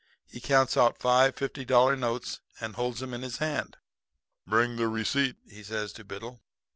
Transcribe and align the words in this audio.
"He 0.25 0.39
counts 0.41 0.75
out 0.75 0.97
five 0.97 1.35
fifty 1.35 1.63
dollar 1.63 1.95
notes 1.95 2.39
and 2.59 2.73
holds 2.73 3.03
'em 3.03 3.13
in 3.13 3.21
his 3.21 3.37
hand. 3.37 3.77
"'Bring 4.47 4.75
the 4.77 4.87
receipt,' 4.87 5.37
he 5.47 5.61
says 5.61 5.93
to 5.93 6.03
Biddle. 6.03 6.41